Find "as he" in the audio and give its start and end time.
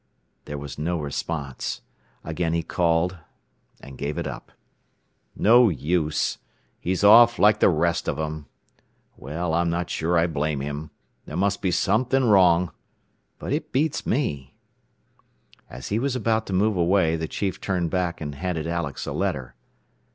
15.69-15.99